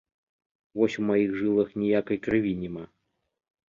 Вось 0.81 0.95
у 1.03 1.05
маіх 1.11 1.37
жылах 1.43 1.79
ніякай 1.85 2.23
крыві 2.27 2.59
няма. 2.67 2.85